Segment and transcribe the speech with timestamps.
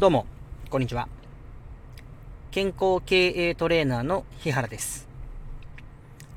[0.00, 0.24] どうも、
[0.70, 1.10] こんにちは。
[2.50, 5.06] 健康経営トレーナーの日原です。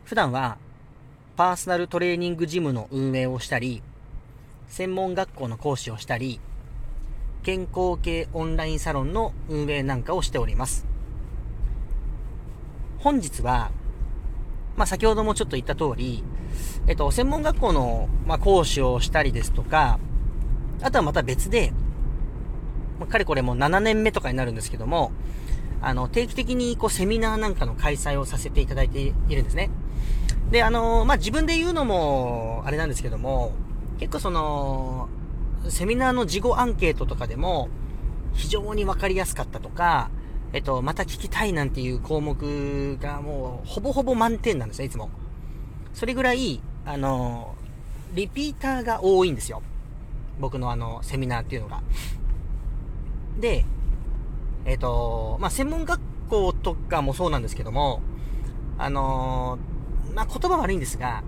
[0.03, 0.57] 普段は、
[1.37, 3.81] パーソナルトレーニングジムの運営をしたり、
[4.67, 6.41] 専門学校の講師をしたり、
[7.43, 10.85] 健康系オンラインサロンの運営なんかをしております。
[12.97, 13.71] 本日は、
[14.75, 16.21] まあ、先ほどもちょっと言った通り、
[16.87, 19.99] えっと、専門学校の、まあ、講師をしたりですとか、
[20.81, 21.71] あとはまた別で、
[22.99, 25.11] まあ、かれこれもう7年目とかになるんですけども、
[25.81, 29.69] あの、定期的にこうセミナーなんかの開催をさせていただいているんですね。
[30.51, 33.51] で、あの、まあ、自分で言うのも、あれなんですけども、
[33.99, 35.09] 結構その、
[35.69, 37.69] セミナーの事後アンケートとかでも、
[38.33, 40.09] 非常にわかりやすかったとか、
[40.53, 45.09] えっと、また聞きたいなんていう項目がもう、ほぼほぼ満点なんですね、いつも。
[45.93, 47.55] それぐらい、あの、
[48.13, 49.63] リピーターが多いんですよ。
[50.39, 51.81] 僕のあの、セミナーっていうのが。
[53.39, 53.65] で、
[54.65, 58.01] えっ、ー、と、まあ、専門学校とかもそうなんですけども、
[58.77, 61.23] あのー、まあ、言葉悪いんですが、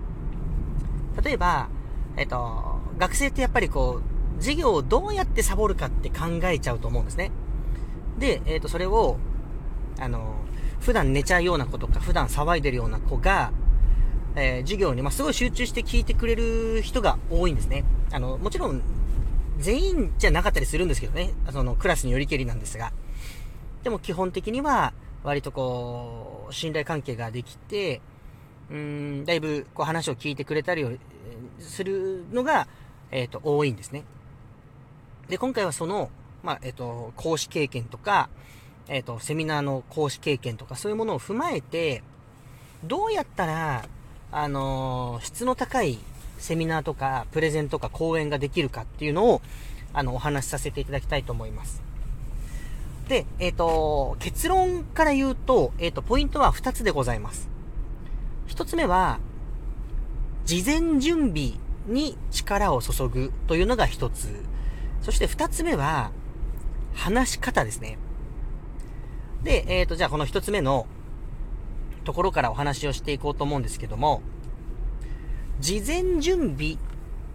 [1.22, 1.68] 例えば、
[2.16, 7.30] えっ、ー、と、学生ってやっぱりこう、授業をどうやってサボるかって考えちゃうと思うんですね。
[8.18, 9.18] で、えっ、と、それを、
[9.98, 10.34] あの
[10.80, 13.50] 普段寝ちゃうような子とか、普段騒いでるような子が、
[14.36, 17.84] え授業に、まあ、すごい集中して聞いてくれる人が多いんですね。
[18.12, 18.82] あの、もちろん、
[19.58, 21.32] 全員じゃなかったりするんですけどね。
[21.52, 22.92] そのクラスによりけりなんですが。
[23.82, 28.00] でも基本的には、割とこう、信頼関係ができて、
[28.70, 30.98] うん、だいぶこう話を聞いてくれたり
[31.58, 32.68] するのが、
[33.10, 34.04] えっ、ー、と、多いんですね。
[35.28, 36.10] で、今回はその、
[36.42, 38.28] まあ、えっ、ー、と、講師経験とか、
[38.88, 42.02] えっ、ー、と、セミナーの講師経験とか、そういうものを踏まえて、
[42.84, 43.88] どうやったら、
[44.32, 45.98] あの質の高い
[46.38, 49.42] セミナーとか、プレゼンとか講演ができるかっていうのを、
[49.92, 51.82] あの、お話しさせていただきたいと思います。
[53.08, 57.48] で、えっ、ー、と、結論から言うと、えっ、ー、と、ポイントは2つでございます。
[58.48, 59.20] 1つ目は、
[60.44, 61.54] 事前準備
[61.86, 64.44] に力を注ぐというのが1つ。
[65.02, 66.10] そして2つ目は、
[66.94, 67.98] 話し方ですね。
[69.44, 70.86] で、えっ、ー、と、じゃあこの1つ目の
[72.04, 74.22] ところからお話をしていこうと思うんですけども、
[75.60, 76.76] 事前準備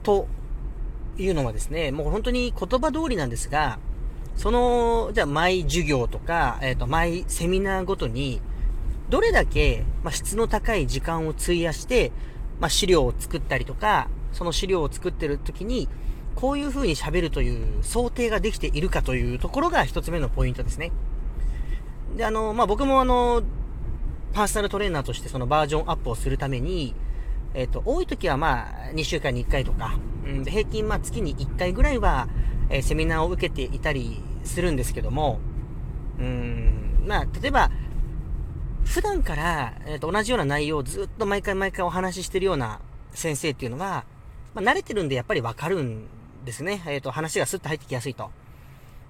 [0.04, 0.28] と
[1.18, 3.80] いうのはですね、もう本当に言葉通りなんですが、
[4.36, 8.42] その、じゃあ、毎授業とか、えっ、ー、と、毎セミナーごとに、
[9.10, 12.12] どれだけ、まあ、質の高い時間を費やして、
[12.60, 15.90] まあ、資料を作ったりとか、その資料を作ってる時に、
[16.36, 20.92] こういう風に喋るという想定ができているかというところが一つ目のポイントですね。
[22.16, 23.44] で、あの、まあ、僕もあの、
[24.34, 26.96] パーソナルトレーナーとしてそのバージョンアップをするために、
[27.54, 32.28] えっ、ー、と、多い時はまあ、2週間に1回とか、うん、平均まあ月に1回ぐらいは、
[32.70, 35.40] えー、セミナーを受けていたりするんですけども、
[36.20, 37.72] うん、まあ、例えば、
[38.86, 42.80] 普段から、えーと、同じような内容をずっと毎回毎回お話ししてるような
[43.14, 44.06] 先生っていうのは、
[44.54, 46.08] まあ、慣れてるんでやっぱりわかるん
[46.46, 46.82] ですね。
[46.88, 48.32] えっ、ー、と、話がスッと入ってきやすいと。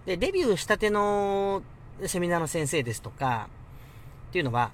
[0.06, 1.64] で、デビューしたての
[2.06, 3.50] セミナーの先生ですとか、
[4.30, 4.72] っていうのは、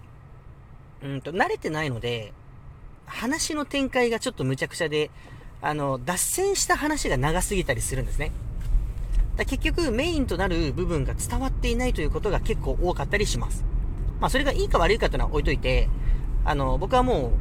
[1.01, 2.33] うんと、慣れてないので、
[3.07, 5.09] 話の展開がちょっと無茶苦茶で、
[5.61, 8.31] あの、脱線した話が長すぎたりするんですね。
[9.37, 13.65] だ結局、メインとなる部分が伝わっていないということが結構多かったりします。
[14.19, 15.89] まあ、それがいいか悪いかというのは置いといて、
[16.45, 17.31] あの、僕はも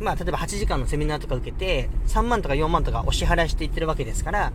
[0.00, 4.52] う、まあ、例えば8時間のセミナーとか受けて、3万とか4万とかお支払いしていってるわけですから、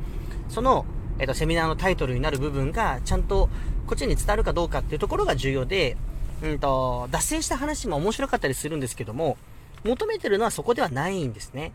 [0.49, 0.85] その、
[1.19, 3.49] えっと、セミナーのタイトルになる部分が、ちゃんと、
[3.87, 5.97] こっちに伝わるかどうかっていうところが重要で、
[6.43, 9.37] うんと、脱線した話も面白かったりするんですけども、
[9.83, 11.71] 求めてるのはそこではないんですね。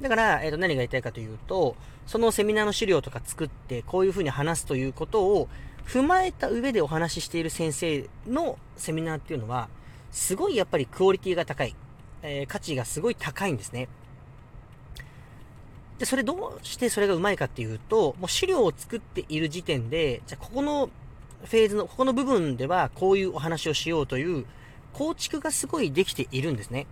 [0.00, 1.76] だから、えっ、ー、と、何が言いたいかというと、
[2.06, 5.48] そのセミナーの資料とか作って、こういうふうに話すということを
[5.86, 9.68] 踏まえた上でお話ししている先生のセミナーっていうのは、
[10.10, 11.74] すごいやっぱりクオリティが高い。
[12.22, 13.88] えー、価値がすごい高いんですね。
[15.98, 20.90] で、それどうしてそれがうまいかっていうと、もう資料を作っている時点で、じゃあここの
[21.44, 24.46] フェーズの、ここの部分ではこういうお話をしようという
[24.92, 26.86] 構築がすごいできているんですね。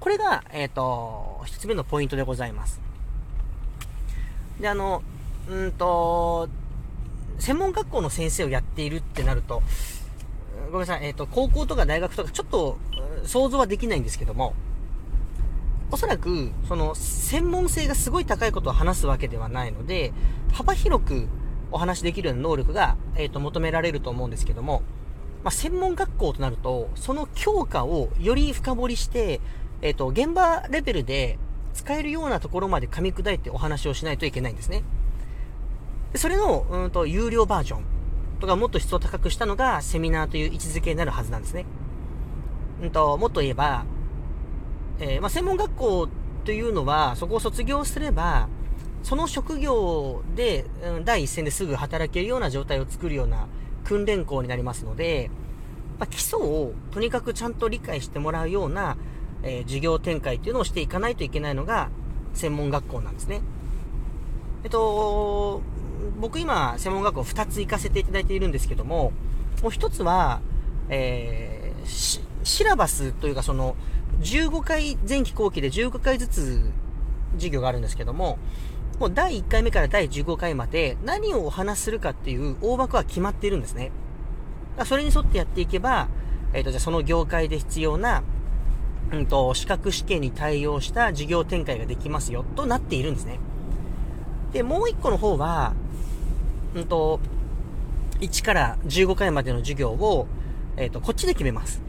[0.00, 2.80] これが、えっ、ー、と、一つ目のポイントでございます。
[4.58, 5.02] で、あの、
[5.48, 6.48] うんと、
[7.38, 9.62] 専門学校の先生をやっているってなると、
[10.72, 12.78] ごめんなさい、えっ、ー、と、高校とか大学とかちょっと
[13.24, 14.54] 想像はできないんですけども、
[15.90, 20.14] おそらく、その、専門性がすごい高いことを話すわけではないので、
[20.52, 21.28] 幅広く
[21.72, 24.82] お話できるような能力が、えっ、ー、と、求められると思うんですけども、
[25.42, 29.40] まあ、専門学校となると、その強化をより深掘りして、
[29.82, 31.38] えっ、ー、と、現場レベルで
[31.74, 34.82] 使えるようなところまで噛み砕いてお話をしないといけないんですね。
[36.12, 37.84] でそれの、うんと、有料バージョン
[38.40, 41.66] とかもっと質を高くしたのがセミナーという位置づけになるはずなんですね。
[42.82, 43.84] うんと、もっと言えば、
[44.98, 46.08] えー、まあ、専門学校
[46.44, 48.48] というのは、そこを卒業すれば、
[49.02, 53.46] その職業で、うん、第一線ですぐ働けるような状態を作るような
[53.84, 55.30] 訓練校になりますので、
[55.98, 58.96] まあ、基礎をとにかくちゃんと理解してもらうような、
[59.42, 61.90] えー、授業展開っていうのをしていかないといけないのが
[62.34, 63.40] 専門学校なんですね。
[64.64, 65.62] えっと、
[66.20, 69.12] 僕今、専門学校2つ行かせていただいているんですけども、
[69.62, 70.40] もう1つは、
[70.88, 73.76] えー、シラバスというかその、
[74.20, 76.72] 15回、前期後期で15回ずつ
[77.34, 78.38] 授業があるんですけども、
[78.98, 83.92] もう第1回目から第15回まで何をお話するかっていう大枠は決まっているんですね。
[84.84, 86.08] それに沿ってやっていけば、
[86.52, 88.22] えっ、ー、と、じゃあその業界で必要な、
[89.12, 93.40] うんと、資格試験に対応した事業展開ができますよ、となっているんですね。
[94.52, 95.74] で、もう一個の方は、
[96.74, 97.20] うんと、
[98.20, 100.26] 1から15回までの授業を、
[100.76, 101.80] えっ、ー、と、こっちで決めます。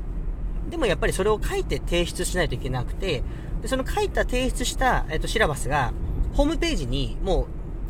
[0.69, 3.23] でもやっぱりそれを書いて提出しないといけなくて、
[3.61, 5.93] でその書いた提出した、えっ、ー、と、シラバスが、
[6.33, 7.47] ホームページにも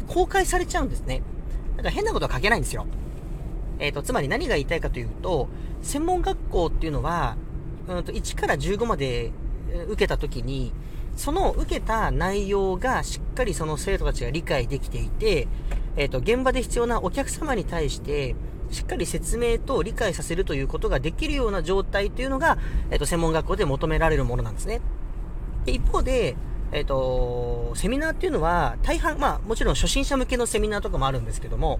[0.09, 1.21] う公開されちゃうんですね。
[1.77, 2.85] だから変なことは書けないんですよ。
[3.79, 5.47] えっ、ー、と、つまり何が言いたいかというと、
[5.81, 7.37] 専門学校っていうのは、
[7.97, 9.31] うんと1から15まで
[9.87, 10.73] 受けた時に、
[11.15, 15.47] その受けた内容がしっかりその生徒たちが理解できていて、
[15.97, 18.35] えっ、ー、と、現場で必要なお客様に対して、
[18.71, 22.57] しっかり説明と理解させるということができるような状態というのが、
[22.89, 24.81] えっ、ー、と、専門学校で求められるものなんですね。
[25.65, 26.35] で一方で、
[26.71, 31.79] えっ、ー、と、セミナーっていうのは、大半、まあ、もちろん初心者向けのセミナーとかもあるんですけども、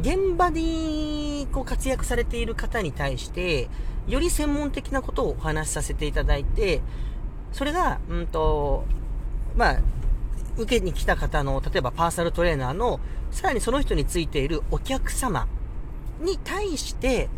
[0.00, 3.68] 現場にこう活躍されている方に対して、
[4.10, 6.80] より専門的なことをお話しさせていただいて、
[7.52, 8.84] それが、うんと、
[9.56, 9.80] まあ、
[10.56, 15.46] 受けに来た方の、例えばパーサルトレーナーの、さらにその人についているお客様
[16.20, 17.28] に対して、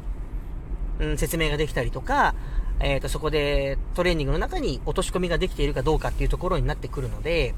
[0.98, 2.34] うん、説明ができたりとか、
[2.80, 7.54] えっ、ー、と、そこでトレーニングの中に落とし込みができているかどうかっていうところになってくるので、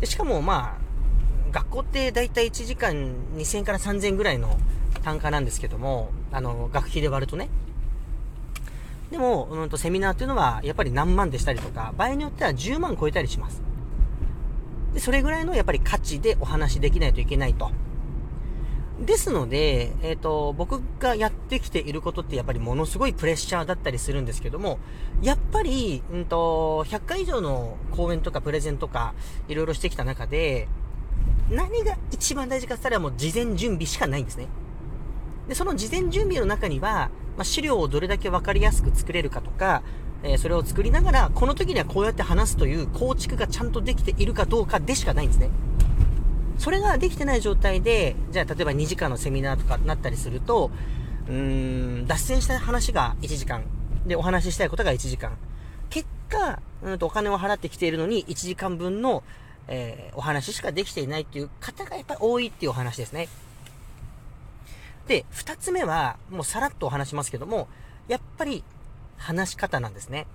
[0.00, 2.94] でしかもまあ、学校ってだいたい1時間
[3.36, 4.58] 2000から3000ぐらいの
[5.04, 7.48] 単価なんですけども、あの、学費で割るとね。
[9.14, 13.62] でも、うんと、セミナーっていうのは、やっぱり何万でしたりとか、場合によっては10万超えたりします。
[14.92, 17.70] で、それぐらいのやっぱり価値でお話しできないといけないと。
[18.98, 24.80] ですので、えっ、ー、と、僕がやってきていることってやっぱりものすごいプレッシャーだったりするんですけども、
[25.22, 29.14] やっぱり、うんと、100回以上の講演とかプレゼンとか、
[29.46, 30.66] いろいろしてきた中で、
[31.52, 34.48] 何が一番大事かって言ったらもう事前準備しかないんですね。
[35.48, 39.82] で、その事前準備の中には、まあ、資料をどれだけわかりやすく作れるかとか、
[40.22, 45.50] えー、それを作りながら、この時にはこうやって話すという構築がちゃんとできているかどうかでしかないんですね。
[46.58, 50.70] それができてない状態で、じゃあ例えば2時間のセミナーとかなったりすると、
[51.28, 51.34] うー
[52.02, 53.64] ん、脱線した話が1時間。
[54.06, 55.32] で、お話ししたいことが1時間。
[55.90, 59.22] 結果、うんとお金を払ってきているのに1時間分の
[59.68, 63.28] えー、お話しかできていないっていう方がやっぱり多いっていうお話ですね。
[65.06, 67.68] で、二つ目は、もうさらっとお話しますけども、
[68.08, 68.64] やっぱり
[69.16, 70.26] 話し方なんですね。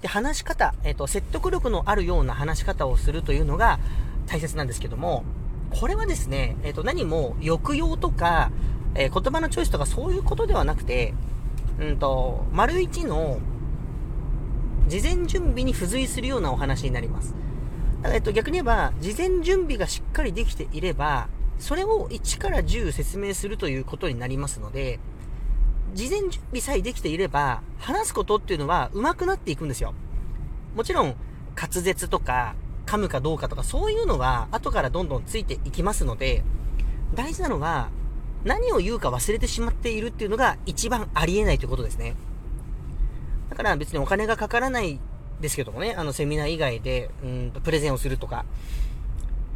[0.00, 3.78] で、話し方、えっ、ー、と、説得力のあるような話し方をするというのが
[4.26, 5.24] 大切なんですけども、
[5.70, 8.50] これはですね、えっ、ー、と、何も抑揚とか、
[8.94, 11.14] えー、言葉のチョイスとかそういうことではなくて、
[11.78, 13.38] うんと、丸一の
[14.88, 17.34] 事前準備に付随するようなお話になります。
[17.98, 21.28] だからえっと、逆に言えば、事前準備がしっかりできていれば、
[21.62, 24.98] それを1から10説明するということになりますので、
[25.94, 29.94] 事前準備さえできていれば、話すことっていうのは上手くなっていくんですよ。
[30.74, 31.14] もちろん、
[31.54, 36.42] 滑舌とか、噛むかどうかとか、そういうのは後からどんどんついていきますので、
[37.14, 37.90] 大事なのは、
[38.42, 42.16] 何を言うか忘れてしまっているっていうのが一番ありえないということですね。
[43.50, 44.98] だから別にお金がかからない
[45.40, 48.44] ですけどもね、あのセミナー以外で、うんと、プレゼンをするとか、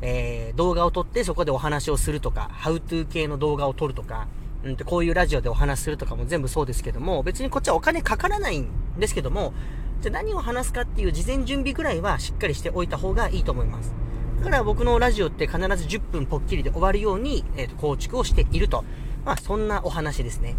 [0.02, 4.28] えー、動画を撮ってそこでお話をするとか、ハウトゥー系の動画を撮るとか、
[4.64, 9.52] うん、こういうラジオでお話するとかも全部そうですけども、別にこっちはお金かからないんですけども、
[10.00, 13.94] じゃ何を話すかっていう事前準備ぐらいはしっかりしておいた方がいいと思います。
[14.38, 18.84] だから僕のラジオって必ず10分ぽっきりで終わるように、えーと、構築をしていると。
[19.24, 20.54] まあ、そんなお話ですね。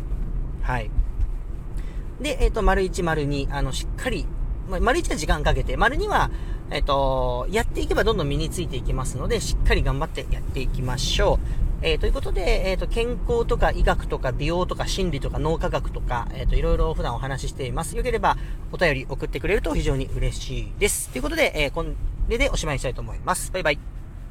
[0.62, 0.92] はい。
[2.20, 4.28] で、えっ、ー、と、丸1、丸2、あの、しっかり
[4.70, 6.30] まあ、丸1は時間かけて、丸2は、
[6.70, 11.68] えっ、と、やっていけばどんどん身についていきますので、しっかり頑張ってやっていきましょう。
[11.82, 17.96] えー、ということで、えっ、ー、と、健康とか医学とか美容とか心理とか脳科学とか、えっ、ー、と、いろいろ普段お話ししています。
[17.96, 18.38] よければ
[18.72, 21.10] お便り送ってくれると非常に嬉しいです。
[21.10, 21.86] ということで、えー、こ
[22.28, 23.52] れでおしまいにしたいと思います。
[23.52, 23.97] バイバイ。